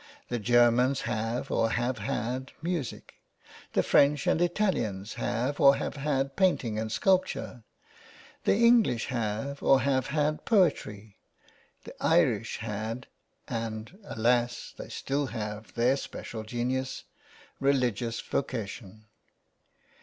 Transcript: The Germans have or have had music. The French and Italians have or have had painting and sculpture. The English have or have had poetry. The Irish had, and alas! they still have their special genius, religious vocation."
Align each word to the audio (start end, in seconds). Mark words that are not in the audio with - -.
The 0.29 0.39
Germans 0.39 1.01
have 1.01 1.51
or 1.51 1.69
have 1.69 1.99
had 1.99 2.53
music. 2.59 3.13
The 3.73 3.83
French 3.83 4.25
and 4.25 4.41
Italians 4.41 5.13
have 5.13 5.59
or 5.59 5.75
have 5.75 5.95
had 5.97 6.35
painting 6.35 6.79
and 6.79 6.91
sculpture. 6.91 7.63
The 8.45 8.55
English 8.55 9.05
have 9.09 9.61
or 9.61 9.81
have 9.81 10.07
had 10.07 10.43
poetry. 10.43 11.19
The 11.83 11.93
Irish 12.03 12.57
had, 12.57 13.05
and 13.47 13.95
alas! 14.03 14.73
they 14.75 14.89
still 14.89 15.27
have 15.27 15.71
their 15.75 15.95
special 15.97 16.41
genius, 16.41 17.03
religious 17.59 18.19
vocation." 18.21 19.05